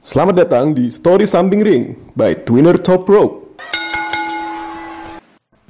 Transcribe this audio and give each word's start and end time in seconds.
Selamat 0.00 0.48
datang 0.48 0.72
di 0.72 0.88
Story 0.88 1.28
Something 1.28 1.60
Ring 1.60 1.92
by 2.16 2.32
Twinner 2.48 2.80
Top 2.80 3.04
Rope. 3.04 3.52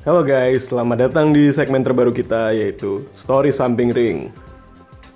Halo 0.07 0.23
guys, 0.23 0.71
selamat 0.71 1.11
datang 1.11 1.35
di 1.35 1.51
segmen 1.51 1.83
terbaru 1.83 2.15
kita 2.15 2.55
yaitu 2.55 3.03
Story 3.11 3.51
Something 3.51 3.91
Ring. 3.91 4.31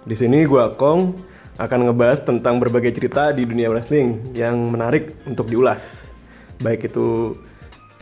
Di 0.02 0.18
sini 0.18 0.42
gua 0.50 0.74
Kong 0.74 1.14
akan 1.62 1.80
ngebahas 1.86 2.26
tentang 2.26 2.58
berbagai 2.58 2.90
cerita 2.90 3.30
di 3.30 3.46
dunia 3.46 3.70
wrestling 3.70 4.34
yang 4.34 4.58
menarik 4.74 5.14
untuk 5.30 5.46
diulas. 5.46 6.10
Baik 6.58 6.90
itu 6.90 7.38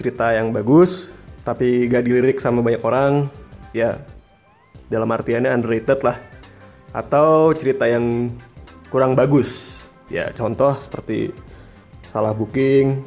cerita 0.00 0.32
yang 0.32 0.48
bagus 0.48 1.12
tapi 1.44 1.92
gak 1.92 2.08
dilirik 2.08 2.40
sama 2.40 2.64
banyak 2.64 2.80
orang, 2.80 3.28
ya 3.76 4.00
dalam 4.88 5.12
artiannya 5.12 5.52
underrated 5.60 6.00
lah. 6.00 6.16
Atau 6.96 7.52
cerita 7.52 7.84
yang 7.84 8.32
kurang 8.88 9.12
bagus, 9.12 9.71
ya 10.12 10.28
contoh 10.36 10.76
seperti 10.76 11.32
salah 12.12 12.36
booking 12.36 13.00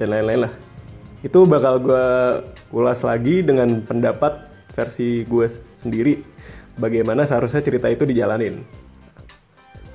dan 0.00 0.08
lain-lain 0.08 0.48
lah. 0.48 0.52
Itu 1.20 1.44
bakal 1.44 1.84
gue 1.84 2.06
ulas 2.72 3.04
lagi 3.04 3.44
dengan 3.44 3.84
pendapat 3.84 4.48
versi 4.72 5.28
gue 5.28 5.44
sendiri. 5.76 6.24
Bagaimana 6.80 7.28
seharusnya 7.28 7.60
cerita 7.60 7.92
itu 7.92 8.08
dijalanin? 8.08 8.64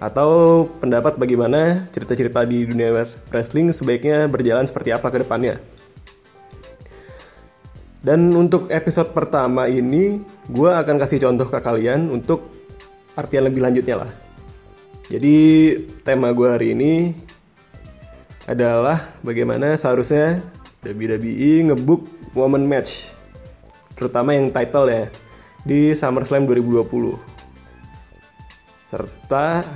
Atau 0.01 0.65
pendapat 0.81 1.17
bagaimana 1.17 1.85
cerita-cerita 1.93 2.41
di 2.45 2.65
dunia 2.65 2.89
wrestling 3.29 3.69
sebaiknya 3.69 4.25
berjalan 4.25 4.65
seperti 4.65 4.89
apa 4.93 5.13
ke 5.13 5.21
depannya? 5.21 5.61
Dan 8.01 8.33
untuk 8.33 8.65
episode 8.73 9.13
pertama 9.13 9.69
ini 9.69 10.25
gue 10.49 10.71
akan 10.73 10.97
kasih 10.97 11.21
contoh 11.21 11.45
ke 11.45 11.61
kalian 11.61 12.09
untuk 12.09 12.49
artian 13.13 13.45
lebih 13.45 13.61
lanjutnya 13.61 14.01
lah 14.01 14.30
jadi 15.11 15.35
tema 16.07 16.31
gue 16.31 16.47
hari 16.47 16.71
ini 16.71 17.11
adalah 18.47 19.11
bagaimana 19.19 19.75
seharusnya 19.75 20.39
WWE 20.87 21.67
ngebook 21.67 22.07
woman 22.31 22.63
match 22.63 23.11
terutama 23.99 24.31
yang 24.31 24.47
title 24.55 24.87
ya 24.87 25.11
di 25.67 25.91
SummerSlam 25.91 26.47
2020 26.47 26.87
serta 28.87 29.67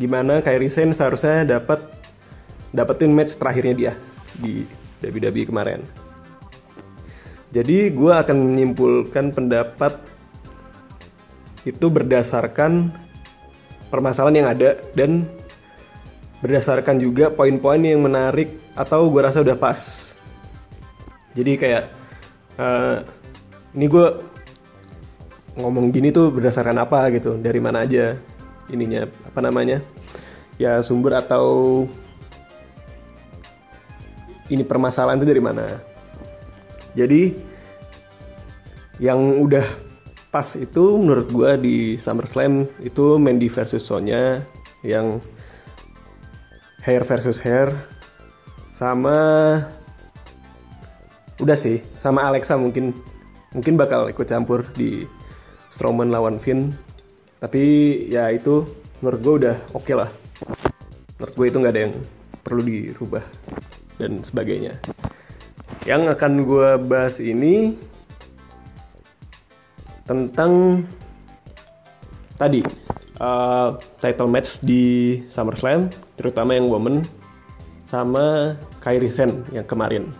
gimana 0.00 0.40
Kairi 0.40 0.72
Sane 0.72 0.96
seharusnya 0.96 1.44
dapat 1.44 1.84
dapetin 2.72 3.12
match 3.12 3.36
terakhirnya 3.36 3.74
dia 3.76 3.92
di 4.36 4.64
WWE 5.00 5.44
kemarin. 5.48 5.80
Jadi 7.52 7.88
gue 7.88 8.12
akan 8.12 8.36
menyimpulkan 8.52 9.32
pendapat 9.32 9.96
itu 11.64 11.86
berdasarkan 11.88 12.92
permasalahan 13.96 14.44
yang 14.44 14.48
ada 14.52 14.76
dan 14.92 15.24
berdasarkan 16.44 17.00
juga 17.00 17.32
poin-poin 17.32 17.80
yang 17.80 18.04
menarik 18.04 18.60
atau 18.76 19.08
gue 19.08 19.24
rasa 19.24 19.40
udah 19.40 19.56
pas. 19.56 20.12
Jadi 21.32 21.56
kayak 21.56 21.88
uh, 22.60 23.00
ini 23.72 23.88
gue 23.88 24.06
ngomong 25.56 25.88
gini 25.88 26.12
tuh 26.12 26.28
berdasarkan 26.28 26.76
apa 26.76 27.08
gitu, 27.16 27.40
dari 27.40 27.56
mana 27.56 27.88
aja 27.88 28.20
ininya 28.68 29.08
apa 29.08 29.40
namanya 29.40 29.80
ya 30.60 30.84
sumber 30.84 31.16
atau 31.24 31.88
ini 34.52 34.60
permasalahan 34.60 35.16
itu 35.16 35.28
dari 35.28 35.40
mana. 35.40 35.80
Jadi 36.92 37.32
yang 39.00 39.40
udah 39.40 39.85
pas 40.30 40.46
itu 40.58 40.84
menurut 41.00 41.28
gue 41.32 41.50
di 41.60 41.76
SummerSlam 41.96 42.68
itu 42.84 43.16
Mandy 43.16 43.48
versus 43.48 43.86
Sonya 43.86 44.42
yang 44.84 45.18
hair 46.84 47.02
versus 47.02 47.42
hair 47.42 47.72
sama 48.76 49.16
udah 51.40 51.56
sih 51.56 51.80
sama 51.96 52.28
Alexa 52.28 52.56
mungkin 52.60 52.96
mungkin 53.56 53.80
bakal 53.80 54.08
ikut 54.12 54.28
campur 54.28 54.68
di 54.76 55.08
Strowman 55.76 56.08
lawan 56.08 56.40
Finn. 56.40 56.72
Tapi 57.36 57.64
ya 58.08 58.32
itu 58.32 58.64
menurut 59.04 59.20
gue 59.20 59.34
udah 59.44 59.56
oke 59.76 59.84
okay 59.84 59.94
lah. 59.96 60.08
Menurut 61.20 61.34
gue 61.36 61.46
itu 61.48 61.56
nggak 61.60 61.74
ada 61.76 61.82
yang 61.88 61.94
perlu 62.40 62.60
dirubah 62.64 63.24
dan 64.00 64.24
sebagainya. 64.24 64.80
Yang 65.84 66.16
akan 66.16 66.32
gue 66.48 66.68
bahas 66.84 67.20
ini 67.20 67.76
tentang 70.06 70.82
tadi 72.38 72.62
uh, 73.18 73.76
title 73.98 74.30
match 74.30 74.62
di 74.62 75.18
SummerSlam, 75.26 75.90
terutama 76.14 76.54
yang 76.54 76.70
woman 76.70 77.02
sama 77.86 78.54
Kairi 78.80 79.10
Sen 79.10 79.42
yang 79.50 79.66
kemarin. 79.66 80.10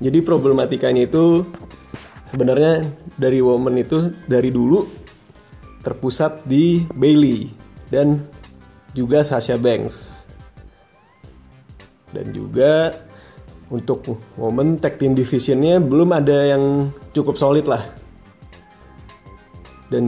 Jadi 0.00 0.24
problematikanya 0.24 1.04
itu 1.04 1.44
sebenarnya 2.32 2.88
dari 3.20 3.44
woman 3.44 3.76
itu 3.76 4.08
dari 4.24 4.48
dulu 4.48 4.88
terpusat 5.84 6.44
di 6.48 6.88
Bailey 6.96 7.52
dan 7.92 8.24
juga 8.96 9.20
Sasha 9.20 9.60
Banks. 9.60 10.24
Dan 12.10 12.32
juga 12.32 12.96
untuk 13.70 14.18
momen 14.34 14.76
tag 14.82 14.98
team 14.98 15.14
divisionnya 15.14 15.78
belum 15.78 16.10
ada 16.10 16.54
yang 16.54 16.90
cukup 17.14 17.38
solid 17.38 17.70
lah 17.70 17.86
dan 19.90 20.04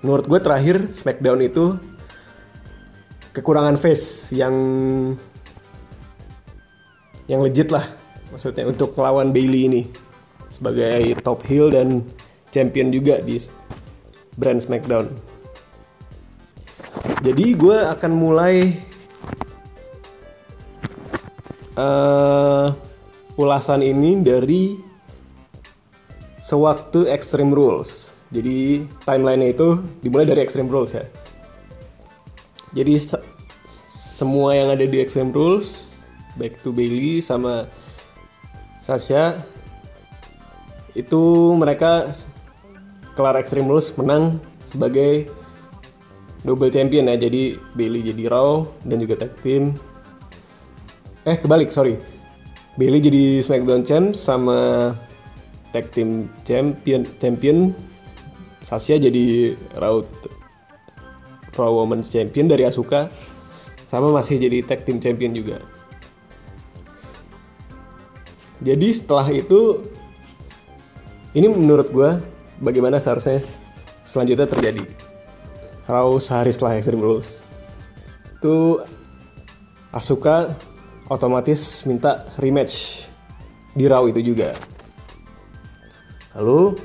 menurut 0.00 0.26
gue 0.30 0.40
terakhir 0.40 0.76
Smackdown 0.94 1.42
itu 1.42 1.74
kekurangan 3.34 3.74
face 3.76 4.30
yang 4.30 4.54
yang 7.26 7.42
legit 7.42 7.74
lah 7.74 7.90
maksudnya 8.30 8.66
untuk 8.70 8.94
melawan 8.94 9.34
Bailey 9.34 9.66
ini 9.66 9.82
sebagai 10.56 11.18
top 11.20 11.44
heel 11.44 11.68
dan 11.68 12.06
champion 12.48 12.88
juga 12.88 13.20
di 13.20 13.36
brand 14.40 14.56
Smackdown. 14.56 15.12
Jadi 17.20 17.52
gue 17.52 17.76
akan 17.76 18.12
mulai 18.12 18.80
uh, 21.76 22.72
ulasan 23.36 23.84
ini 23.84 24.20
dari 24.24 24.80
sewaktu 26.42 27.06
Extreme 27.06 27.52
Rules. 27.52 28.16
Jadi 28.34 28.82
timelinenya 29.06 29.54
itu 29.54 29.68
dimulai 30.02 30.26
dari 30.26 30.42
Extreme 30.42 30.72
Rules 30.72 30.92
ya. 30.96 31.06
Jadi 32.74 32.92
se 32.98 33.16
semua 34.16 34.56
yang 34.56 34.72
ada 34.72 34.82
di 34.88 34.96
Extreme 34.96 35.30
Rules, 35.30 35.92
back 36.40 36.56
to 36.64 36.72
Bailey 36.72 37.20
sama 37.20 37.68
Sasha 38.80 39.44
itu 40.96 41.52
mereka 41.52 42.08
kelar 43.12 43.36
Extreme 43.36 43.68
Rules 43.68 43.92
menang 44.00 44.40
sebagai 44.70 45.28
double 46.46 46.72
champion 46.72 47.12
ya. 47.12 47.16
Jadi 47.20 47.60
Bailey 47.76 48.00
jadi 48.00 48.32
Raw 48.32 48.64
dan 48.88 48.96
juga 49.04 49.20
tag 49.20 49.36
team 49.44 49.76
eh 51.26 51.36
kebalik 51.36 51.74
sorry. 51.74 51.98
Bailey 52.78 53.02
jadi 53.02 53.24
SmackDown 53.42 53.82
Champ 53.82 54.14
sama 54.14 54.94
tag 55.74 55.90
team 55.90 56.30
champion 56.46 57.02
champion. 57.18 57.74
Sasha 58.62 58.98
jadi 58.98 59.54
Raw 59.78 60.06
Raw 61.58 61.72
Women's 61.82 62.12
Champion 62.12 62.46
dari 62.46 62.62
Asuka. 62.62 63.10
Sama 63.90 64.10
masih 64.14 64.38
jadi 64.38 64.62
tag 64.62 64.86
team 64.86 65.02
champion 65.02 65.34
juga. 65.34 65.58
Jadi 68.62 68.88
setelah 68.90 69.26
itu 69.30 69.82
ini 71.36 71.46
menurut 71.46 71.92
gue 71.92 72.10
bagaimana 72.62 73.02
seharusnya 73.02 73.42
selanjutnya 74.06 74.46
terjadi. 74.46 74.84
Raw 75.86 76.18
sehari 76.18 76.50
setelah 76.50 76.78
Extreme 76.78 77.02
Rules. 77.02 77.46
Itu 78.36 78.82
Asuka 79.94 80.50
otomatis 81.06 81.86
minta 81.86 82.26
rematch 82.38 83.06
di 83.76 83.84
Raw 83.86 84.06
itu 84.10 84.22
juga. 84.22 84.56
Lalu 86.36 86.76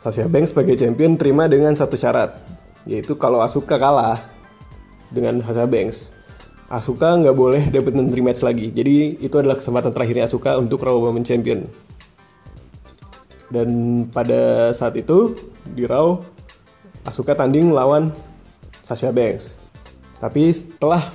Sasha 0.00 0.24
Banks 0.30 0.56
sebagai 0.56 0.78
champion 0.80 1.18
terima 1.20 1.44
dengan 1.44 1.76
satu 1.76 1.98
syarat, 1.98 2.40
yaitu 2.88 3.16
kalau 3.20 3.44
Asuka 3.44 3.76
kalah 3.76 4.16
dengan 5.12 5.44
Sasha 5.44 5.68
Banks, 5.68 6.16
Asuka 6.70 7.18
nggak 7.18 7.36
boleh 7.36 7.62
dapetin 7.68 8.08
rematch 8.08 8.46
lagi. 8.46 8.70
Jadi 8.70 9.20
itu 9.20 9.34
adalah 9.36 9.58
kesempatan 9.58 9.90
terakhirnya 9.90 10.30
Asuka 10.30 10.56
untuk 10.56 10.86
Raw 10.86 10.96
Women 10.96 11.26
Champion. 11.26 11.66
Dan 13.50 13.68
pada 14.14 14.70
saat 14.70 14.94
itu 14.94 15.34
di 15.74 15.82
Raw 15.82 16.14
Asuka 17.02 17.34
tanding 17.34 17.74
lawan 17.74 18.14
Sasha 18.86 19.10
Banks. 19.10 19.58
Tapi 20.22 20.46
setelah 20.54 21.10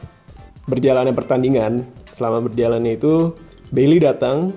berjalannya 0.67 1.15
pertandingan, 1.15 1.87
selama 2.15 2.47
berjalannya 2.47 2.95
itu 2.95 3.35
Bailey 3.75 3.99
datang 3.99 4.55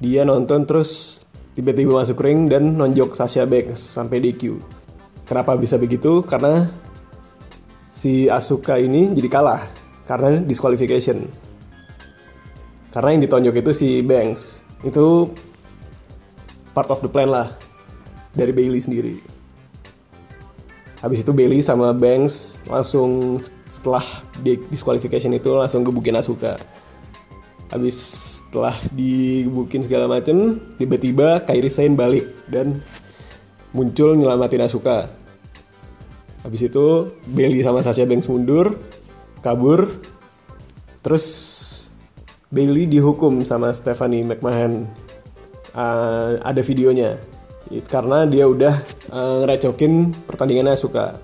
dia 0.00 0.24
nonton 0.24 0.64
terus 0.64 1.22
tiba-tiba 1.52 2.00
masuk 2.00 2.18
ring 2.24 2.48
dan 2.48 2.74
nonjok 2.74 3.12
Sasha 3.12 3.44
Banks 3.44 3.84
sampai 3.84 4.24
DQ 4.24 4.56
kenapa 5.28 5.54
bisa 5.60 5.76
begitu 5.76 6.24
karena 6.24 6.66
si 7.94 8.26
Asuka 8.26 8.80
ini 8.82 9.14
jadi 9.14 9.28
kalah 9.30 9.62
karena 10.04 10.42
disqualification. 10.44 11.24
Karena 12.92 13.16
yang 13.16 13.22
ditonjok 13.26 13.54
itu 13.64 13.70
si 13.74 13.88
Banks. 14.04 14.62
Itu 14.84 15.32
part 16.76 16.90
of 16.92 17.00
the 17.00 17.10
plan 17.10 17.32
lah 17.32 17.54
dari 18.36 18.52
Bailey 18.52 18.78
sendiri. 18.82 19.18
Habis 21.00 21.24
itu 21.24 21.32
Bailey 21.32 21.60
sama 21.60 21.92
Banks 21.92 22.62
langsung 22.68 23.40
setelah 23.68 24.04
di 24.40 24.56
disqualification 24.70 25.34
itu 25.34 25.50
langsung 25.56 25.82
gebukin 25.82 26.16
Asuka. 26.16 26.60
Habis 27.74 27.96
setelah 28.38 28.78
digebukin 28.94 29.82
segala 29.82 30.06
macem, 30.06 30.62
tiba-tiba 30.78 31.42
Kairi 31.42 31.66
Sane 31.66 31.98
balik 31.98 32.46
dan 32.46 32.78
muncul 33.74 34.14
nyelamatin 34.14 34.62
Asuka. 34.62 35.10
Habis 36.46 36.70
itu 36.70 37.10
Bailey 37.34 37.66
sama 37.66 37.82
Sasha 37.82 38.06
Banks 38.06 38.30
mundur, 38.30 38.78
kabur. 39.42 39.90
Terus 41.02 41.26
Bailey 42.54 42.86
dihukum 42.86 43.42
sama 43.42 43.74
Stephanie 43.74 44.22
McMahon. 44.22 44.86
Uh, 45.74 46.38
ada 46.46 46.62
videonya. 46.62 47.18
Karena 47.90 48.22
dia 48.22 48.46
udah 48.46 48.86
uh, 49.10 49.42
ngerecokin 49.42 50.14
pertandingannya 50.30 50.78
Asuka. 50.78 51.18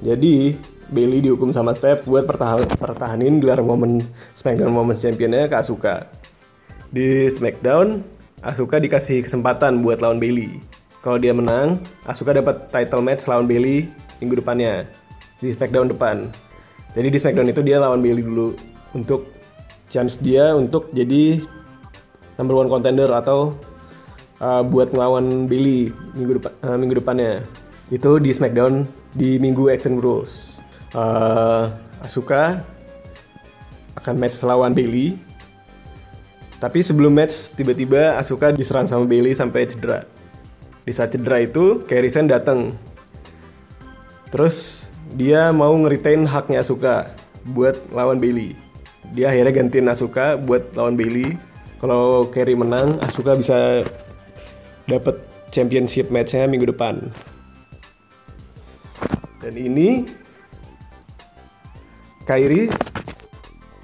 Jadi 0.00 0.56
Bailey 0.90 1.22
dihukum 1.22 1.54
sama 1.54 1.70
Steph 1.70 2.02
buat 2.02 2.26
pertahan 2.26 2.66
pertahanin 2.66 3.38
gelar 3.38 3.62
momen 3.62 4.02
SmackDown 4.34 4.74
Women's 4.74 4.98
Championnya 4.98 5.46
ke 5.46 5.54
Asuka. 5.54 6.10
Di 6.90 7.30
SmackDown, 7.30 8.02
Asuka 8.42 8.82
dikasih 8.82 9.22
kesempatan 9.22 9.86
buat 9.86 10.02
lawan 10.02 10.18
Bailey. 10.18 10.58
Kalau 10.98 11.22
dia 11.22 11.30
menang, 11.30 11.78
Asuka 12.02 12.34
dapat 12.34 12.66
title 12.74 13.06
match 13.06 13.30
lawan 13.30 13.46
Bailey 13.46 13.86
minggu 14.18 14.42
depannya 14.42 14.90
di 15.38 15.54
SmackDown 15.54 15.94
depan. 15.94 16.26
Jadi 16.98 17.08
di 17.08 17.18
SmackDown 17.22 17.48
itu 17.54 17.62
dia 17.62 17.78
lawan 17.78 18.02
Bailey 18.02 18.26
dulu 18.26 18.58
untuk 18.90 19.30
chance 19.86 20.18
dia 20.18 20.58
untuk 20.58 20.90
jadi 20.90 21.38
number 22.34 22.58
one 22.58 22.66
contender 22.66 23.06
atau 23.14 23.54
uh, 24.42 24.66
buat 24.66 24.90
ngelawan 24.90 25.46
Bailey 25.46 25.94
minggu 26.18 26.42
depan 26.42 26.52
uh, 26.66 26.76
minggu 26.76 26.98
depannya. 26.98 27.46
Itu 27.94 28.18
di 28.18 28.34
SmackDown 28.34 28.90
di 29.14 29.38
minggu 29.38 29.70
Extreme 29.70 30.02
Rules. 30.02 30.59
Uh, 30.90 31.70
Asuka 32.02 32.64
akan 33.98 34.14
match 34.16 34.40
lawan 34.42 34.74
Bailey. 34.74 35.18
Tapi 36.60 36.84
sebelum 36.84 37.14
match 37.14 37.56
tiba-tiba 37.56 38.20
Asuka 38.20 38.52
diserang 38.52 38.88
sama 38.88 39.08
Bailey 39.08 39.32
sampai 39.32 39.68
cedera. 39.68 40.04
Di 40.84 40.92
saat 40.92 41.12
cedera 41.12 41.40
itu, 41.40 41.84
Kairi 41.86 42.10
Sen 42.10 42.28
datang. 42.28 42.74
Terus 44.32 44.88
dia 45.14 45.50
mau 45.50 45.74
ngeritain 45.74 46.26
haknya 46.26 46.62
Asuka 46.62 47.10
buat 47.50 47.76
lawan 47.90 48.20
Bailey 48.20 48.54
dia 49.10 49.32
akhirnya 49.32 49.52
gantiin 49.62 49.90
Asuka 49.90 50.38
buat 50.38 50.70
lawan 50.76 50.94
Bailey 50.94 51.34
kalau 51.82 52.28
Kerry 52.30 52.54
menang 52.54 53.00
Asuka 53.02 53.34
bisa 53.34 53.82
dapat 54.86 55.18
championship 55.50 56.12
matchnya 56.14 56.46
minggu 56.46 56.70
depan 56.70 57.10
dan 59.42 59.54
ini 59.56 60.06
Kairi 62.30 62.70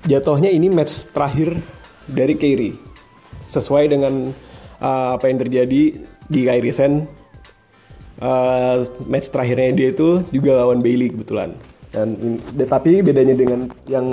jatuhnya 0.07 0.55
ini 0.55 0.71
match 0.71 1.11
terakhir 1.11 1.59
dari 2.07 2.39
Kairi 2.39 2.79
sesuai 3.43 3.91
dengan 3.91 4.31
uh, 4.79 5.19
apa 5.19 5.27
yang 5.27 5.43
terjadi 5.43 5.83
di 6.31 6.41
Kairi 6.47 6.71
Sen 6.71 7.11
uh, 8.23 8.79
match 9.11 9.35
terakhirnya 9.35 9.75
dia 9.75 9.89
itu 9.91 10.23
juga 10.31 10.63
lawan 10.63 10.79
Bailey 10.79 11.11
kebetulan 11.11 11.59
dan 11.97 12.13
tapi 12.69 13.01
bedanya 13.01 13.33
dengan 13.33 13.73
yang 13.89 14.07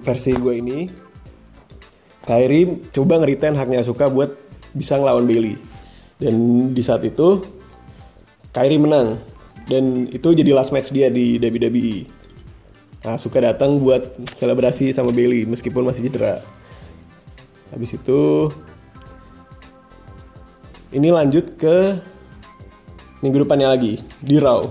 versi 0.00 0.32
gue 0.32 0.56
ini, 0.56 0.88
Kyrie 2.24 2.88
coba 2.96 3.20
ngeritain 3.20 3.52
haknya 3.52 3.84
suka 3.84 4.08
buat 4.08 4.32
bisa 4.72 4.96
ngelawan 4.96 5.28
Bailey. 5.28 5.60
Dan 6.16 6.34
di 6.72 6.80
saat 6.80 7.04
itu 7.04 7.44
Kyrie 8.56 8.80
menang 8.80 9.20
dan 9.68 10.08
itu 10.08 10.32
jadi 10.32 10.56
last 10.56 10.72
match 10.72 10.88
dia 10.88 11.12
di 11.12 11.36
WWE. 11.36 12.08
Nah, 13.06 13.14
suka 13.22 13.38
datang 13.38 13.78
buat 13.78 14.18
selebrasi 14.34 14.90
sama 14.90 15.14
Bailey 15.14 15.46
meskipun 15.46 15.86
masih 15.86 16.10
cedera. 16.10 16.42
Habis 17.70 17.94
itu 17.94 18.50
ini 20.90 21.14
lanjut 21.14 21.54
ke 21.54 22.02
minggu 23.22 23.46
depannya 23.46 23.70
lagi 23.70 24.02
di 24.18 24.42
Raw 24.42 24.66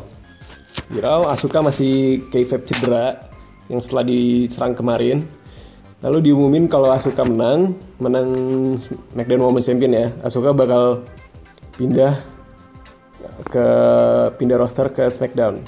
Viral, 0.91 1.31
Asuka 1.31 1.63
masih 1.63 2.27
kayfabe 2.27 2.67
cedera 2.67 3.23
yang 3.71 3.79
setelah 3.79 4.03
diserang 4.03 4.75
kemarin. 4.75 5.23
Lalu 6.03 6.29
diumumin 6.29 6.67
kalau 6.67 6.91
Asuka 6.91 7.23
menang, 7.23 7.73
menang 7.97 8.29
SmackDown 9.15 9.47
Women's 9.47 9.65
Champion 9.65 9.95
ya, 9.95 10.07
Asuka 10.21 10.51
bakal 10.53 11.07
pindah 11.79 12.19
ke 13.49 13.67
pindah 14.37 14.59
roster 14.59 14.91
ke 14.93 15.07
SmackDown. 15.09 15.63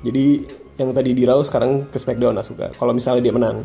Jadi 0.00 0.59
yang 0.80 0.96
tadi 0.96 1.12
di 1.12 1.28
Raw 1.28 1.44
sekarang 1.44 1.92
ke 1.92 2.00
SmackDown 2.00 2.40
Asuka. 2.40 2.72
Kalau 2.72 2.96
misalnya 2.96 3.28
dia 3.28 3.34
menang. 3.36 3.60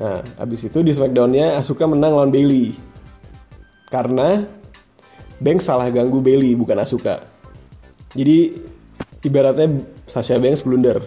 Nah, 0.00 0.24
abis 0.40 0.72
itu 0.72 0.80
di 0.80 0.96
SmackDownnya 0.96 1.60
Asuka 1.60 1.84
menang 1.84 2.16
lawan 2.16 2.32
Bailey. 2.32 2.72
Karena 3.92 4.40
Banks 5.36 5.68
salah 5.68 5.92
ganggu 5.92 6.24
Bailey 6.24 6.56
bukan 6.56 6.80
Asuka. 6.80 7.20
Jadi 8.16 8.56
ibaratnya 9.20 9.84
Sasha 10.08 10.40
Banks 10.40 10.64
blunder. 10.64 11.04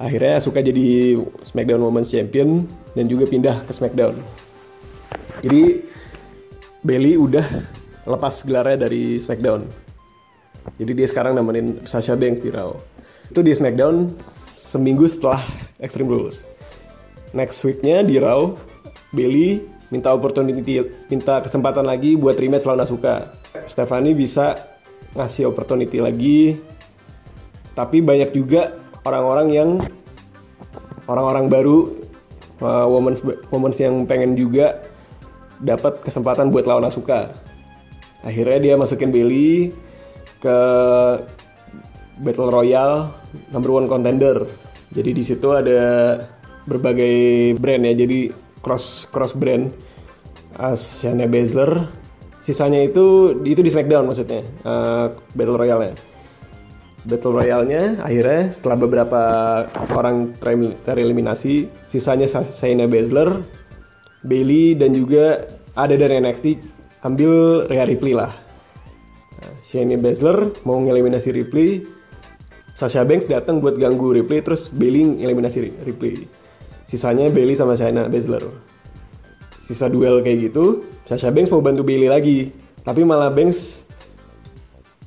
Akhirnya 0.00 0.42
suka 0.42 0.64
jadi 0.64 1.14
SmackDown 1.44 1.84
Women's 1.84 2.10
Champion 2.10 2.66
dan 2.98 3.04
juga 3.06 3.28
pindah 3.30 3.62
ke 3.62 3.70
SmackDown. 3.70 4.18
Jadi 5.46 5.84
Bailey 6.82 7.20
udah 7.20 7.44
lepas 8.08 8.42
gelarnya 8.42 8.88
dari 8.88 9.20
SmackDown. 9.20 9.62
Jadi 10.80 10.92
dia 10.96 11.06
sekarang 11.06 11.36
nemenin 11.36 11.84
Sasha 11.84 12.16
Banks 12.16 12.40
di 12.40 12.48
Raw. 12.48 12.72
Itu 13.28 13.44
di 13.44 13.52
SmackDown 13.52 14.10
seminggu 14.60 15.08
setelah 15.08 15.40
Extreme 15.80 16.12
Rules. 16.12 16.44
Next 17.32 17.64
weeknya 17.64 18.04
di 18.04 18.20
Raw, 18.20 18.52
Bailey 19.16 19.64
minta 19.88 20.12
opportunity, 20.12 20.84
minta 21.10 21.42
kesempatan 21.42 21.82
lagi 21.82 22.14
buat 22.14 22.38
rematch 22.38 22.68
lawan 22.68 22.84
Asuka. 22.84 23.32
Stephanie 23.66 24.14
bisa 24.14 24.54
ngasih 25.16 25.50
opportunity 25.50 25.98
lagi 25.98 26.54
tapi 27.74 28.02
banyak 28.02 28.30
juga 28.34 28.76
orang-orang 29.08 29.48
yang 29.50 29.70
orang-orang 31.08 31.46
baru 31.48 31.78
uh, 32.60 32.86
women's 32.86 33.24
women's 33.50 33.78
yang 33.80 34.04
pengen 34.04 34.36
juga 34.36 34.84
dapat 35.60 36.04
kesempatan 36.04 36.52
buat 36.52 36.68
lawan 36.68 36.86
Asuka. 36.88 37.32
Akhirnya 38.20 38.58
dia 38.60 38.74
masukin 38.76 39.08
Bailey 39.08 39.72
ke 40.44 40.58
Battle 42.20 42.52
Royale 42.52 43.10
number 43.50 43.70
one 43.72 43.88
contender. 43.88 44.44
Jadi 44.92 45.10
di 45.16 45.22
situ 45.24 45.48
ada 45.50 45.80
berbagai 46.68 47.56
brand 47.56 47.82
ya. 47.88 47.94
Jadi 47.96 48.30
cross 48.60 49.08
cross 49.08 49.32
brand. 49.32 49.72
Shayna 50.60 51.24
Baszler. 51.24 51.88
Sisanya 52.44 52.84
itu 52.84 53.36
itu 53.44 53.60
di 53.60 53.70
SmackDown 53.72 54.08
maksudnya 54.08 54.40
uh, 54.64 55.12
Battle 55.36 55.60
Royale-nya 55.60 56.10
Battle 57.04 57.32
Royale-nya 57.32 58.04
akhirnya 58.04 58.52
setelah 58.52 58.76
beberapa 58.76 59.20
orang 59.96 60.36
tereliminasi, 60.84 61.68
sisanya 61.88 62.28
Shayna 62.28 62.84
Baszler, 62.84 63.40
Bailey 64.20 64.76
dan 64.76 64.92
juga 64.92 65.48
ada 65.72 65.96
dari 65.96 66.20
NXT 66.20 66.46
ambil 67.00 67.64
Rhea 67.72 67.88
Ripley 67.88 68.12
lah. 68.12 68.32
Nah, 69.40 69.52
Shayna 69.64 69.96
Baszler 69.96 70.52
mau 70.68 70.76
ngeliminasi 70.76 71.32
Ripley, 71.32 71.88
Sasha 72.80 73.04
Banks 73.04 73.28
datang 73.28 73.60
buat 73.60 73.76
ganggu 73.76 74.16
Ripley 74.16 74.40
terus 74.40 74.72
Bailey 74.72 75.04
ngeliminasi 75.04 75.84
Ripley. 75.84 76.24
Sisanya 76.88 77.28
Bailey 77.28 77.52
sama 77.52 77.76
Shayna 77.76 78.08
Baszler. 78.08 78.40
Sisa 79.60 79.92
duel 79.92 80.24
kayak 80.24 80.48
gitu, 80.48 80.88
Sasha 81.04 81.28
Banks 81.28 81.52
mau 81.52 81.60
bantu 81.60 81.84
Bailey 81.84 82.08
lagi, 82.08 82.56
tapi 82.80 83.04
malah 83.04 83.28
Banks 83.28 83.84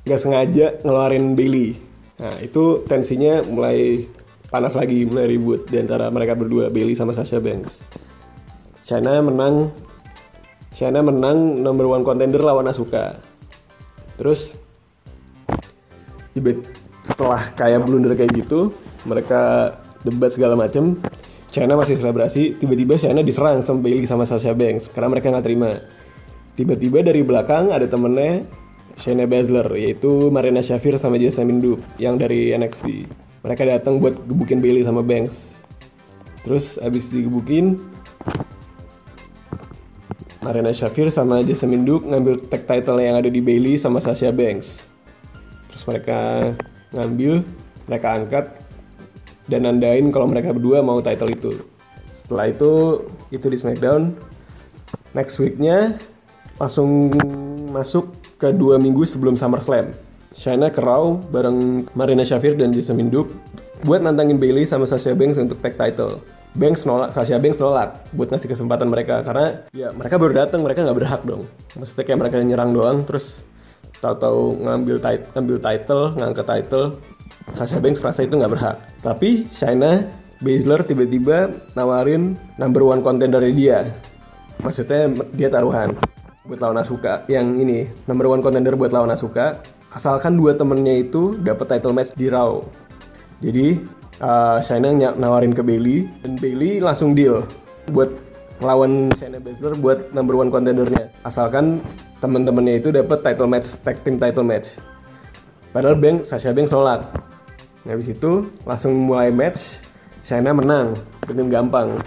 nggak 0.06 0.20
sengaja 0.22 0.66
ngeluarin 0.86 1.34
Bailey. 1.34 1.74
Nah 2.22 2.38
itu 2.38 2.86
tensinya 2.86 3.42
mulai 3.42 4.06
panas 4.54 4.78
lagi, 4.78 5.02
mulai 5.02 5.34
ribut 5.34 5.66
di 5.66 5.74
antara 5.82 6.06
mereka 6.14 6.38
berdua, 6.38 6.70
Bailey 6.70 6.94
sama 6.94 7.10
Sasha 7.10 7.42
Banks. 7.42 7.82
Shayna 8.86 9.18
menang, 9.18 9.74
Shayna 10.78 11.02
menang 11.02 11.58
number 11.58 11.90
one 11.90 12.06
contender 12.06 12.38
lawan 12.38 12.70
Asuka. 12.70 13.18
Terus 14.14 14.54
setelah 17.04 17.52
kayak 17.54 17.84
blunder 17.84 18.16
kayak 18.16 18.32
gitu, 18.34 18.72
mereka 19.04 19.76
debat 20.02 20.32
segala 20.32 20.56
macem. 20.56 20.98
Shayna 21.54 21.78
masih 21.78 21.94
selebrasi, 21.94 22.58
tiba-tiba 22.58 22.98
Shayna 22.98 23.22
diserang 23.22 23.62
sama 23.62 23.78
Bailey 23.78 24.10
sama 24.10 24.26
Sasha 24.26 24.50
Banks 24.50 24.90
karena 24.90 25.14
mereka 25.14 25.30
nggak 25.30 25.46
terima. 25.46 25.70
Tiba-tiba 26.58 27.06
dari 27.06 27.22
belakang 27.22 27.70
ada 27.70 27.86
temennya 27.86 28.42
Shayna 28.98 29.30
Baszler 29.30 29.66
yaitu 29.78 30.30
Marina 30.34 30.62
Shafir 30.62 30.98
sama 30.98 31.18
Jasmine 31.18 31.62
Dupe 31.62 31.82
yang 31.98 32.18
dari 32.18 32.50
NXT. 32.54 33.06
mereka 33.44 33.68
datang 33.68 34.00
buat 34.00 34.16
gebukin 34.24 34.64
Bailey 34.64 34.88
sama 34.88 35.04
Banks 35.04 35.52
terus 36.44 36.80
abis 36.80 37.12
digebukin 37.12 37.76
Marina 40.44 40.72
Shafir 40.76 41.08
sama 41.08 41.40
Jasmine 41.40 41.88
Duke 41.88 42.04
ngambil 42.04 42.48
tag 42.52 42.68
title 42.68 43.00
yang 43.00 43.16
ada 43.16 43.32
di 43.32 43.40
Bailey 43.40 43.80
sama 43.80 43.96
Sasha 43.96 44.28
Banks. 44.28 44.84
Terus 45.72 45.84
mereka 45.88 46.52
ngambil, 46.94 47.42
mereka 47.90 48.06
angkat 48.14 48.44
dan 49.50 49.68
nandain 49.68 50.08
kalau 50.08 50.30
mereka 50.30 50.54
berdua 50.56 50.80
mau 50.80 51.02
title 51.04 51.30
itu. 51.30 51.52
Setelah 52.16 52.48
itu 52.48 53.04
itu 53.28 53.46
di 53.50 53.56
SmackDown. 53.60 54.16
Next 55.12 55.36
weeknya 55.38 56.00
langsung 56.56 57.12
masuk 57.70 58.14
ke 58.40 58.54
dua 58.54 58.80
minggu 58.80 59.04
sebelum 59.04 59.36
SummerSlam. 59.36 59.92
Shayna 60.34 60.72
ke 60.74 60.82
Raw 60.82 61.14
bareng 61.30 61.86
Marina 61.94 62.26
Shafir 62.26 62.58
dan 62.58 62.74
Jasmine 62.74 63.12
Duke 63.12 63.30
buat 63.86 64.02
nantangin 64.02 64.40
Bailey 64.40 64.66
sama 64.66 64.88
Sasha 64.88 65.14
Banks 65.14 65.38
untuk 65.38 65.60
tag 65.62 65.78
title. 65.78 66.18
Banks 66.54 66.86
nolak, 66.86 67.14
Sasha 67.14 67.38
Banks 67.38 67.58
nolak 67.58 68.02
buat 68.14 68.30
ngasih 68.30 68.50
kesempatan 68.50 68.86
mereka 68.90 69.22
karena 69.22 69.66
ya 69.74 69.90
mereka 69.94 70.18
baru 70.18 70.32
datang 70.46 70.62
mereka 70.62 70.82
nggak 70.82 70.98
berhak 70.98 71.22
dong. 71.22 71.46
Maksudnya 71.78 72.04
kayak 72.06 72.18
mereka 72.18 72.34
nyerang 72.42 72.70
doang 72.74 72.98
terus 73.06 73.46
tahu-tahu 74.02 74.64
ngambil 74.64 74.96
tit 75.02 75.22
ngambil 75.34 75.56
title, 75.60 76.04
ngangkat 76.16 76.46
title. 76.46 76.86
Sasha 77.52 77.76
Banks 77.76 78.00
merasa 78.00 78.24
itu 78.24 78.34
nggak 78.40 78.52
berhak. 78.56 78.76
Tapi 79.04 79.44
Shayna 79.52 80.08
Baszler 80.40 80.80
tiba-tiba 80.82 81.52
nawarin 81.76 82.34
number 82.56 82.82
one 82.82 83.04
contender 83.04 83.44
dia. 83.52 83.92
Maksudnya 84.64 85.12
dia 85.36 85.52
taruhan 85.52 85.92
buat 86.44 86.60
lawan 86.60 86.80
Asuka 86.80 87.24
yang 87.28 87.56
ini 87.56 87.88
number 88.08 88.28
one 88.28 88.44
contender 88.44 88.76
buat 88.76 88.92
lawan 88.92 89.12
Asuka 89.12 89.60
asalkan 89.92 90.36
dua 90.36 90.52
temennya 90.56 91.00
itu 91.04 91.36
dapat 91.40 91.76
title 91.76 91.96
match 91.96 92.12
di 92.16 92.28
Raw. 92.28 92.60
Jadi 93.44 93.80
uh, 94.24 94.58
Shayna 94.60 95.16
nawarin 95.16 95.52
ke 95.52 95.60
Bailey 95.60 96.08
dan 96.24 96.40
Bailey 96.40 96.80
langsung 96.80 97.12
deal 97.12 97.44
buat 97.92 98.23
lawan 98.64 99.12
Shayna 99.12 99.38
Baszler 99.38 99.76
buat 99.76 100.10
number 100.16 100.34
one 100.40 100.48
contendernya. 100.48 101.12
Asalkan 101.22 101.84
teman-temannya 102.18 102.80
itu 102.80 102.88
dapat 102.90 103.20
title 103.20 103.46
match 103.46 103.76
tag 103.84 104.00
team 104.00 104.16
title 104.16 104.42
match. 104.42 104.80
Padahal 105.70 106.00
Bank 106.00 106.24
Sasha 106.24 106.50
Banks 106.56 106.72
nolak. 106.72 107.04
Habis 107.84 108.16
itu 108.16 108.48
langsung 108.64 108.96
mulai 108.96 109.28
match 109.28 109.84
Shayna 110.24 110.56
menang. 110.56 110.96
Dengan 111.28 111.52
gampang. 111.52 112.00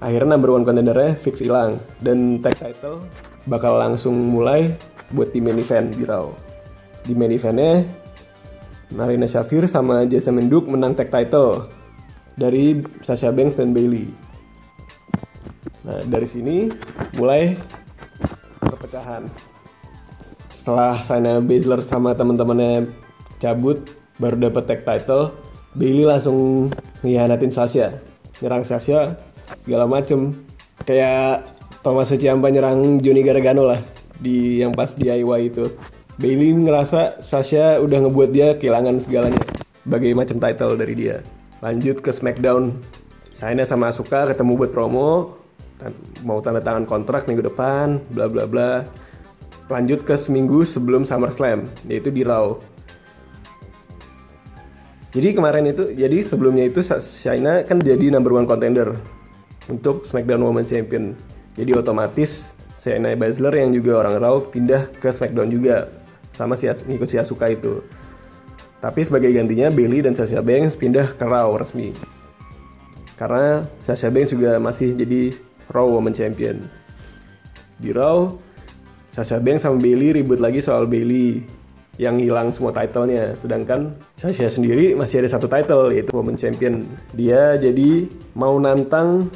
Akhirnya 0.00 0.36
number 0.36 0.56
one 0.56 0.64
contendernya 0.64 1.12
fix 1.14 1.44
hilang. 1.44 1.76
Dan 2.00 2.40
tag 2.40 2.56
title 2.56 3.04
bakal 3.44 3.76
langsung 3.76 4.16
mulai 4.16 4.72
buat 5.12 5.30
di 5.30 5.38
main 5.38 5.60
event 5.60 5.94
di 5.94 6.02
Raw 6.02 6.46
di 7.06 7.14
main 7.14 7.30
eventnya 7.30 7.86
Marina 8.90 9.26
Shafir 9.30 9.66
sama 9.70 10.02
Jessamine 10.06 10.50
Duke 10.50 10.66
menang 10.66 10.94
tag 10.94 11.10
title 11.10 11.70
dari 12.34 12.82
Sasha 13.02 13.34
Banks 13.34 13.58
dan 13.58 13.74
Bailey. 13.74 14.06
Nah, 15.86 16.02
dari 16.02 16.26
sini 16.26 16.66
mulai 17.14 17.54
perpecahan. 18.58 19.30
Setelah 20.50 20.98
Shayna 21.06 21.38
Baszler 21.38 21.78
sama 21.86 22.10
teman-temannya 22.18 22.90
cabut, 23.38 23.86
baru 24.18 24.50
dapat 24.50 24.66
tag 24.66 24.82
title, 24.82 25.30
Bailey 25.78 26.02
langsung 26.02 26.68
ngianatin 27.06 27.54
Sasha, 27.54 28.02
nyerang 28.42 28.66
Sasha 28.66 29.14
segala 29.62 29.86
macem. 29.86 30.34
Kayak 30.82 31.46
Thomas 31.86 32.10
Ciampa 32.10 32.50
nyerang 32.50 32.98
Johnny 32.98 33.22
Gargano 33.22 33.62
lah 33.62 33.80
di 34.18 34.58
yang 34.58 34.74
pas 34.74 34.90
DIY 34.98 35.54
itu. 35.54 35.70
Bailey 36.18 36.50
ngerasa 36.50 37.22
Sasha 37.22 37.78
udah 37.78 38.02
ngebuat 38.02 38.30
dia 38.34 38.58
kehilangan 38.58 38.98
segalanya 38.98 39.38
sebagai 39.86 40.10
macam 40.18 40.42
title 40.42 40.74
dari 40.74 40.94
dia. 40.98 41.22
Lanjut 41.62 42.02
ke 42.02 42.10
SmackDown. 42.10 42.74
Shayna 43.38 43.62
sama 43.68 43.92
Asuka 43.92 44.26
ketemu 44.32 44.56
buat 44.56 44.72
promo, 44.72 45.36
mau 46.24 46.40
tanda 46.40 46.60
tangan 46.64 46.88
kontrak 46.88 47.28
minggu 47.28 47.44
depan, 47.46 48.00
bla 48.12 48.26
bla 48.26 48.44
bla. 48.48 48.84
Lanjut 49.66 50.06
ke 50.06 50.14
seminggu 50.14 50.62
sebelum 50.62 51.02
SummerSlam, 51.02 51.66
yaitu 51.90 52.14
di 52.14 52.22
Raw. 52.22 52.58
Jadi 55.10 55.32
kemarin 55.32 55.66
itu, 55.72 55.96
jadi 55.96 56.22
sebelumnya 56.22 56.68
itu 56.68 56.84
Shayna 56.84 57.64
kan 57.64 57.80
jadi 57.80 58.12
number 58.12 58.36
one 58.36 58.44
contender 58.44 58.94
untuk 59.66 60.04
SmackDown 60.04 60.44
Women's 60.44 60.70
Champion. 60.70 61.16
Jadi 61.56 61.72
otomatis 61.72 62.52
Shayna 62.78 63.16
Baszler 63.16 63.58
yang 63.58 63.72
juga 63.72 64.04
orang 64.04 64.20
Raw 64.20 64.36
pindah 64.52 64.92
ke 65.00 65.08
SmackDown 65.08 65.50
juga 65.50 65.90
sama 66.36 66.54
si 66.54 66.68
ngikut 66.68 67.08
si 67.08 67.16
Asuka 67.16 67.48
itu. 67.48 67.80
Tapi 68.76 69.00
sebagai 69.02 69.32
gantinya 69.32 69.72
Bailey 69.72 70.04
dan 70.04 70.12
Sasha 70.12 70.44
Banks 70.44 70.76
pindah 70.76 71.16
ke 71.16 71.24
Raw 71.24 71.48
resmi. 71.56 71.96
Karena 73.16 73.64
Sasha 73.80 74.12
Banks 74.12 74.36
juga 74.36 74.60
masih 74.60 74.92
jadi 74.92 75.32
Raw 75.70 75.86
Women 75.86 76.14
Champion. 76.14 76.62
Di 77.76 77.92
Raw, 77.92 78.32
Sasha 79.12 79.40
Banks 79.40 79.64
sama 79.64 79.80
Bailey 79.80 80.16
ribut 80.22 80.40
lagi 80.40 80.64
soal 80.64 80.88
Bailey 80.88 81.44
yang 81.96 82.20
hilang 82.20 82.52
semua 82.52 82.72
titlenya. 82.72 83.36
Sedangkan 83.36 83.96
Sasha 84.16 84.48
sendiri 84.48 84.96
masih 84.96 85.24
ada 85.24 85.30
satu 85.32 85.48
title 85.48 85.92
yaitu 85.92 86.12
Women 86.12 86.36
Champion. 86.36 86.84
Dia 87.12 87.56
jadi 87.56 88.08
mau 88.36 88.56
nantang 88.60 89.32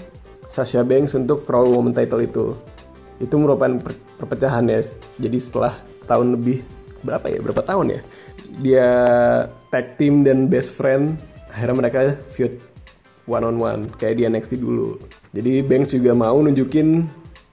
Sasha 0.48 0.84
Banks 0.84 1.16
untuk 1.16 1.48
Raw 1.48 1.64
Women 1.64 1.92
title 1.96 2.22
itu. 2.24 2.46
Itu 3.20 3.36
merupakan 3.36 3.76
perpecahan 4.16 4.68
ya. 4.68 4.80
Jadi 5.20 5.38
setelah 5.40 5.76
tahun 6.10 6.34
lebih 6.34 6.80
berapa 7.00 7.26
ya 7.32 7.38
berapa 7.40 7.62
tahun 7.64 7.86
ya 7.96 8.00
dia 8.60 8.88
tag 9.72 9.96
team 9.96 10.26
dan 10.26 10.50
best 10.50 10.76
friend 10.76 11.16
akhirnya 11.54 11.76
mereka 11.86 12.00
feud 12.34 12.60
one 13.24 13.46
on 13.46 13.56
one 13.56 13.82
kayak 13.96 14.20
di 14.20 14.26
NXT 14.28 14.60
dulu 14.60 14.98
jadi 15.30 15.62
Banks 15.62 15.94
juga 15.94 16.10
mau 16.10 16.42
nunjukin 16.42 17.06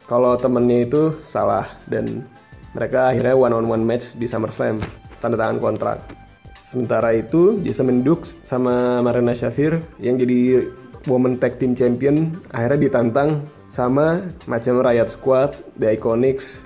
kalau 0.09 0.33
temennya 0.39 0.87
itu 0.89 1.13
salah 1.21 1.67
dan 1.85 2.25
mereka 2.73 3.13
akhirnya 3.13 3.37
one 3.37 3.53
on 3.53 3.65
one 3.69 3.85
match 3.85 4.17
di 4.17 4.25
SummerSlam. 4.25 4.81
Tanda 5.17 5.37
tangan 5.37 5.57
kontrak. 5.61 5.97
Sementara 6.61 7.15
itu 7.15 7.57
Jasmine 7.63 8.05
Duke 8.05 8.27
sama 8.45 9.01
Marina 9.01 9.33
Shafir 9.33 9.81
yang 9.97 10.19
jadi 10.19 10.67
Women 11.07 11.39
Tag 11.39 11.57
Team 11.57 11.73
Champion 11.73 12.37
akhirnya 12.51 12.91
ditantang 12.91 13.47
sama 13.71 14.25
macam 14.49 14.83
Riot 14.83 15.07
Squad, 15.07 15.55
The 15.79 15.95
Iconics, 15.95 16.61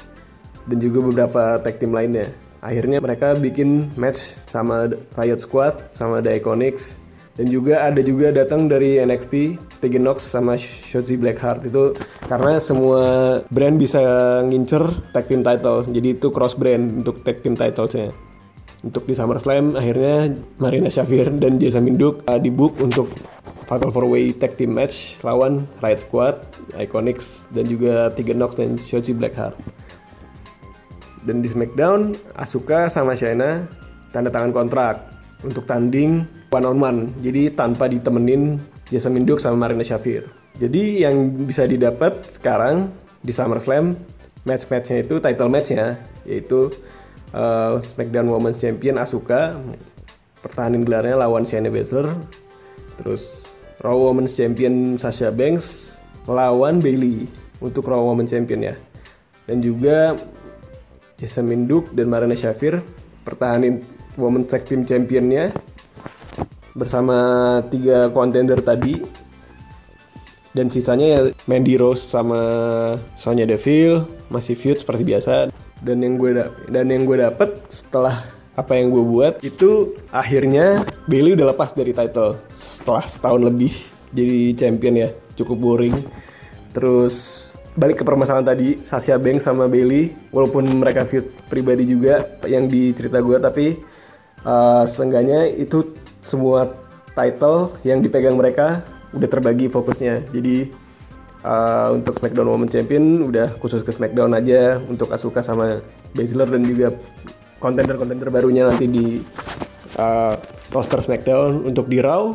dan 0.66 0.78
juga 0.82 1.06
beberapa 1.06 1.58
tag 1.62 1.78
team 1.78 1.94
lainnya. 1.94 2.30
Akhirnya 2.62 3.02
mereka 3.02 3.34
bikin 3.34 3.90
match 3.98 4.38
sama 4.50 4.90
Riot 5.18 5.42
Squad 5.42 5.94
sama 5.94 6.22
The 6.22 6.38
Iconics 6.38 7.01
dan 7.40 7.46
juga 7.48 7.88
ada 7.88 8.02
juga 8.04 8.34
datang 8.36 8.68
dari 8.68 9.00
NXT 9.00 9.58
Tegan 9.80 10.04
Nox 10.04 10.28
sama 10.28 10.60
Shotzi 10.60 11.16
Blackheart. 11.16 11.68
Itu 11.72 11.96
karena 12.28 12.60
semua 12.60 13.02
brand 13.48 13.80
bisa 13.80 14.02
ngincer 14.44 15.12
tag 15.16 15.26
team 15.32 15.42
title. 15.42 15.88
Jadi 15.88 16.20
itu 16.20 16.28
cross 16.30 16.60
brand 16.60 17.04
untuk 17.04 17.24
tag 17.24 17.40
team 17.40 17.56
titlesnya 17.56 18.12
untuk 18.82 19.06
di 19.06 19.14
SummerSlam 19.14 19.78
akhirnya 19.78 20.34
Marina 20.58 20.90
Shafir 20.90 21.30
dan 21.38 21.62
Jessa 21.62 21.82
Duke 21.82 22.26
uh, 22.26 22.42
dibook 22.42 22.82
untuk 22.82 23.14
Fatal 23.70 23.94
4 23.94 24.04
Way 24.04 24.26
Tag 24.36 24.58
Team 24.58 24.76
Match 24.76 25.22
lawan 25.24 25.64
Riot 25.80 26.02
Squad, 26.04 26.36
Iconics 26.76 27.48
dan 27.56 27.70
juga 27.70 28.12
Tegan 28.12 28.42
Nox 28.42 28.58
dan 28.58 28.76
Shotzi 28.76 29.16
Blackheart. 29.16 29.56
Dan 31.22 31.46
di 31.46 31.48
SmackDown, 31.48 32.18
Asuka 32.34 32.90
sama 32.90 33.14
Shayna 33.14 33.70
tanda 34.10 34.34
tangan 34.34 34.52
kontrak 34.52 35.06
untuk 35.46 35.64
tanding 35.70 36.26
one 36.52 36.68
on 36.68 36.78
one. 36.78 37.00
Jadi 37.24 37.56
tanpa 37.56 37.88
ditemenin 37.88 38.60
Jasmine 38.92 39.24
Duke 39.24 39.40
sama 39.40 39.66
Marina 39.66 39.88
Shafir. 39.88 40.28
Jadi 40.60 41.02
yang 41.02 41.32
bisa 41.48 41.64
didapat 41.64 42.28
sekarang 42.28 42.92
di 43.24 43.32
SummerSlam 43.32 43.96
match-matchnya 44.44 45.08
itu 45.08 45.18
title 45.24 45.50
matchnya 45.50 45.98
yaitu 46.28 46.70
uh, 47.32 47.80
SmackDown 47.82 48.28
Women's 48.28 48.60
Champion 48.60 49.00
Asuka 49.00 49.56
pertahanin 50.44 50.84
gelarnya 50.84 51.16
lawan 51.18 51.48
Shayna 51.48 51.72
Baszler. 51.72 52.14
Terus 53.00 53.48
Raw 53.82 53.98
Women's 53.98 54.36
Champion 54.36 55.00
Sasha 55.00 55.32
Banks 55.32 55.96
lawan 56.28 56.84
Bailey 56.84 57.26
untuk 57.64 57.88
Raw 57.88 58.04
Women's 58.12 58.36
Champion 58.36 58.76
ya. 58.76 58.76
Dan 59.48 59.64
juga 59.64 60.14
Jasmine 61.18 61.66
Duke 61.66 61.96
dan 61.96 62.12
Marina 62.12 62.36
Shafir 62.36 62.84
pertahanin 63.24 63.82
Women 64.20 64.46
Tag 64.46 64.68
Team 64.68 64.84
Championnya 64.84 65.54
bersama 66.76 67.18
tiga 67.68 68.12
kontender 68.12 68.60
tadi. 68.64 69.02
Dan 70.52 70.68
sisanya 70.68 71.08
ya 71.08 71.22
Mandy 71.48 71.80
Rose 71.80 72.04
sama 72.04 72.40
Sonya 73.16 73.48
Deville 73.48 74.04
masih 74.28 74.60
feud 74.60 74.84
seperti 74.84 75.08
biasa. 75.08 75.48
Dan 75.80 76.04
yang 76.04 76.20
gue 76.20 76.36
dan 76.68 76.92
yang 76.92 77.08
gue 77.08 77.18
dapet 77.24 77.56
setelah 77.72 78.28
apa 78.52 78.76
yang 78.76 78.92
gue 78.92 79.00
buat 79.00 79.34
itu 79.40 79.96
akhirnya 80.12 80.84
Bailey 81.08 81.40
udah 81.40 81.56
lepas 81.56 81.72
dari 81.72 81.96
title 81.96 82.36
setelah 82.52 83.08
setahun 83.08 83.42
lebih 83.48 83.72
jadi 84.12 84.52
champion 84.60 84.96
ya. 85.08 85.10
Cukup 85.40 85.56
boring. 85.56 85.96
Terus 86.76 87.52
balik 87.72 88.04
ke 88.04 88.06
permasalahan 88.06 88.44
tadi 88.44 88.84
Sasha 88.84 89.16
Banks 89.16 89.48
sama 89.48 89.72
Bailey 89.72 90.12
walaupun 90.36 90.68
mereka 90.68 91.08
feud 91.08 91.32
pribadi 91.48 91.88
juga 91.88 92.28
yang 92.44 92.68
di 92.68 92.92
cerita 92.92 93.24
gue 93.24 93.40
tapi 93.40 93.80
uh, 94.44 94.84
seenggaknya 94.84 95.48
itu 95.48 95.96
semua 96.22 96.74
title 97.18 97.76
yang 97.84 98.00
dipegang 98.00 98.38
mereka 98.38 98.86
udah 99.12 99.28
terbagi 99.28 99.68
fokusnya. 99.68 100.32
Jadi 100.32 100.72
uh, 101.44 101.92
untuk 101.94 102.18
SmackDown 102.18 102.48
Women's 102.48 102.74
Champion 102.74 103.28
udah 103.28 103.58
khusus 103.60 103.84
ke 103.84 103.92
SmackDown 103.92 104.32
aja 104.38 104.80
untuk 104.88 105.12
Asuka 105.12 105.44
sama 105.44 105.84
Baszler 106.16 106.48
dan 106.48 106.64
juga 106.64 106.96
kontender-kontender 107.62 108.30
barunya 108.34 108.66
nanti 108.66 108.86
di 108.90 109.06
uh, 110.00 110.34
roster 110.74 111.04
SmackDown 111.04 111.68
untuk 111.68 111.92
di 111.92 112.00
Raw. 112.00 112.34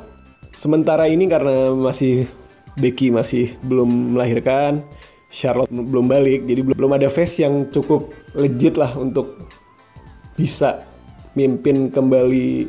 Sementara 0.56 1.08
ini 1.08 1.28
karena 1.28 1.72
masih 1.72 2.28
Becky 2.76 3.08
masih 3.08 3.56
belum 3.64 4.16
melahirkan, 4.16 4.84
Charlotte 5.32 5.72
belum 5.72 6.12
balik, 6.12 6.44
jadi 6.44 6.60
belum 6.60 6.92
ada 6.92 7.08
face 7.08 7.40
yang 7.40 7.72
cukup 7.72 8.12
legit 8.36 8.76
lah 8.76 8.92
untuk 8.96 9.40
bisa 10.36 10.84
mimpin 11.32 11.88
kembali 11.88 12.68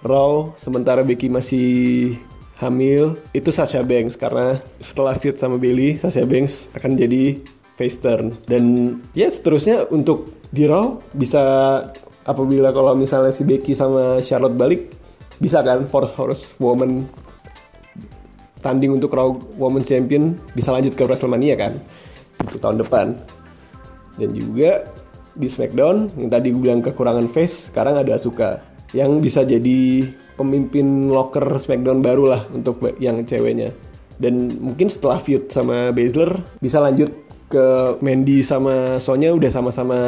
Raw 0.00 0.56
sementara 0.56 1.04
Becky 1.04 1.28
masih 1.28 2.16
hamil 2.60 3.16
itu 3.32 3.48
Sasha 3.52 3.80
Banks 3.80 4.16
karena 4.16 4.60
setelah 4.80 5.16
feud 5.16 5.40
sama 5.40 5.56
Bailey 5.56 5.96
Sasha 5.96 6.24
Banks 6.24 6.68
akan 6.76 6.96
jadi 6.96 7.40
face 7.76 8.00
turn. 8.00 8.36
Dan 8.44 8.96
ya 9.16 9.28
seterusnya 9.28 9.88
untuk 9.88 10.32
di 10.52 10.68
Raw 10.68 11.00
bisa 11.16 11.40
apabila 12.28 12.72
kalau 12.72 12.92
misalnya 12.92 13.32
si 13.32 13.44
Becky 13.44 13.72
sama 13.72 14.20
Charlotte 14.20 14.56
balik 14.56 14.92
bisa 15.40 15.64
kan 15.64 15.88
for 15.88 16.04
horse 16.04 16.52
woman 16.60 17.08
tanding 18.60 18.92
untuk 18.92 19.16
Raw 19.16 19.32
Women 19.56 19.80
Champion 19.80 20.36
bisa 20.52 20.68
lanjut 20.68 20.92
ke 20.92 21.08
WrestleMania 21.08 21.56
kan 21.56 21.80
itu 22.44 22.60
tahun 22.60 22.84
depan. 22.84 23.16
Dan 24.20 24.36
juga 24.36 24.84
di 25.32 25.48
SmackDown 25.48 26.12
yang 26.20 26.28
tadi 26.28 26.52
gue 26.52 26.60
bilang 26.60 26.84
kekurangan 26.84 27.24
face 27.32 27.72
sekarang 27.72 27.96
ada 27.96 28.20
Asuka 28.20 28.60
yang 28.96 29.22
bisa 29.22 29.46
jadi 29.46 30.08
pemimpin 30.34 31.12
locker 31.12 31.44
SmackDown 31.60 32.00
baru 32.00 32.24
lah 32.36 32.42
untuk 32.50 32.80
yang 32.98 33.22
ceweknya. 33.24 33.70
Dan 34.20 34.52
mungkin 34.60 34.92
setelah 34.92 35.20
feud 35.20 35.48
sama 35.48 35.92
Baszler 35.96 36.36
bisa 36.60 36.80
lanjut 36.80 37.08
ke 37.50 37.98
Mandy 37.98 38.46
sama 38.46 39.00
Sonya 39.02 39.34
udah 39.34 39.50
sama-sama 39.50 39.98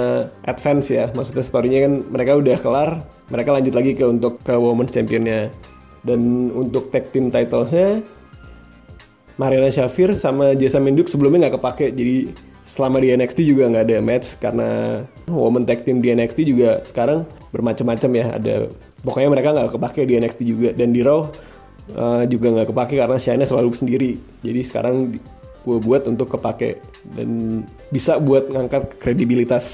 advance 0.47 0.93
ya. 0.93 1.11
Maksudnya 1.11 1.43
storynya 1.43 1.81
kan 1.89 1.93
mereka 2.13 2.39
udah 2.39 2.57
kelar, 2.61 2.91
mereka 3.33 3.51
lanjut 3.57 3.75
lagi 3.75 3.93
ke 3.99 4.05
untuk 4.05 4.39
ke 4.45 4.55
Women's 4.55 4.95
Championnya. 4.95 5.51
Dan 6.03 6.51
untuk 6.51 6.91
tag 6.91 7.11
team 7.15 7.31
titlesnya 7.31 8.03
Mariana 9.41 9.71
Shafir 9.73 10.13
sama 10.19 10.53
Jessa 10.53 10.83
Menduk 10.83 11.09
sebelumnya 11.09 11.49
nggak 11.49 11.57
kepake 11.63 11.87
jadi 11.95 12.31
selama 12.63 13.01
di 13.01 13.15
NXT 13.15 13.39
juga 13.43 13.69
nggak 13.71 13.85
ada 13.89 13.99
match 13.99 14.37
karena 14.39 15.03
women 15.29 15.67
tag 15.67 15.85
team 15.87 16.03
di 16.03 16.11
NXT 16.15 16.39
juga 16.49 16.81
sekarang 16.83 17.27
bermacam-macam 17.51 18.11
ya. 18.15 18.27
Ada 18.39 18.55
pokoknya 19.03 19.29
mereka 19.31 19.49
nggak 19.55 19.71
kepake 19.77 20.01
di 20.07 20.15
NXT 20.19 20.41
juga. 20.47 20.69
Dan 20.75 20.95
di 20.95 21.01
Raw 21.03 21.27
uh, 21.95 22.23
juga 22.27 22.47
nggak 22.55 22.69
kepake 22.71 22.95
karena 22.99 23.19
Shayna 23.19 23.45
selalu 23.45 23.71
sendiri. 23.75 24.11
Jadi 24.43 24.61
sekarang 24.63 25.19
gue 25.63 25.79
buat 25.83 26.07
untuk 26.07 26.33
kepake. 26.39 26.79
Dan 27.15 27.63
bisa 27.91 28.19
buat 28.23 28.51
ngangkat 28.51 28.99
kredibilitas 28.99 29.67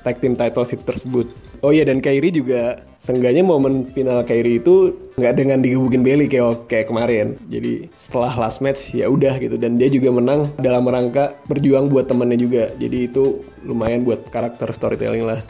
tag 0.00 0.16
team 0.18 0.34
title 0.36 0.64
itu 0.64 0.84
tersebut. 0.84 1.26
Oh 1.60 1.70
iya 1.70 1.84
dan 1.84 2.00
Kairi 2.00 2.32
juga 2.32 2.80
seenggaknya 2.96 3.44
momen 3.44 3.84
final 3.92 4.24
Kairi 4.24 4.60
itu 4.60 4.96
nggak 5.20 5.34
dengan 5.36 5.60
digebukin 5.60 6.00
Bailey 6.00 6.26
kayak 6.28 6.68
kayak 6.68 6.86
kemarin. 6.88 7.36
Jadi 7.52 7.88
setelah 7.96 8.32
last 8.36 8.64
match 8.64 8.96
ya 8.96 9.08
udah 9.12 9.36
gitu 9.36 9.60
dan 9.60 9.76
dia 9.76 9.92
juga 9.92 10.08
menang 10.12 10.48
dalam 10.60 10.88
rangka 10.88 11.36
berjuang 11.48 11.92
buat 11.92 12.08
temennya 12.08 12.38
juga. 12.40 12.64
Jadi 12.80 12.98
itu 13.12 13.44
lumayan 13.64 14.04
buat 14.04 14.24
karakter 14.32 14.72
storytelling 14.72 15.28
lah. 15.28 15.44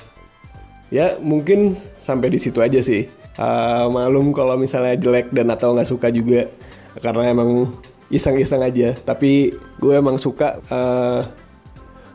Ya 0.91 1.15
mungkin 1.23 1.79
sampai 2.03 2.35
di 2.35 2.39
situ 2.43 2.59
aja 2.59 2.83
sih. 2.83 3.07
Uh, 3.39 3.87
malum 3.89 4.35
kalau 4.35 4.59
misalnya 4.59 4.99
jelek 4.99 5.31
dan 5.31 5.49
atau 5.55 5.73
nggak 5.73 5.89
suka 5.89 6.11
juga 6.11 6.51
karena 6.99 7.31
emang 7.31 7.71
iseng-iseng 8.11 8.67
aja. 8.67 8.99
Tapi 9.07 9.55
gue 9.79 9.95
emang 9.95 10.19
suka 10.19 10.59
uh, 10.69 11.23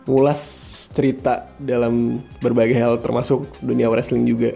ngulas 0.05 0.41
cerita 0.93 1.49
dalam 1.57 2.21
berbagai 2.39 2.77
hal 2.77 3.01
termasuk 3.01 3.45
dunia 3.61 3.89
wrestling 3.89 4.25
juga. 4.25 4.53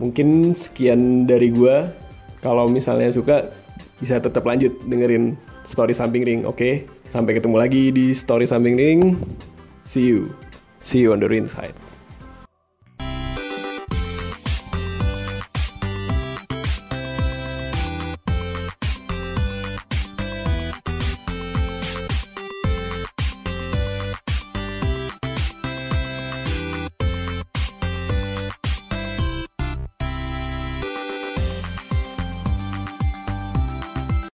Mungkin 0.00 0.56
sekian 0.56 1.26
dari 1.28 1.52
gue. 1.52 1.90
Kalau 2.40 2.72
misalnya 2.72 3.12
suka 3.12 3.52
bisa 4.00 4.16
tetap 4.16 4.48
lanjut 4.48 4.72
dengerin 4.88 5.36
story 5.68 5.92
samping 5.92 6.24
ring. 6.24 6.40
Oke, 6.48 6.56
okay? 6.56 6.74
sampai 7.12 7.36
ketemu 7.36 7.56
lagi 7.60 7.92
di 7.92 8.16
story 8.16 8.48
samping 8.48 8.80
ring. 8.80 9.00
See 9.84 10.08
you. 10.08 10.32
See 10.80 11.04
you 11.04 11.12
on 11.12 11.20
the 11.20 11.28
ring 11.28 11.44
side. 11.44 11.89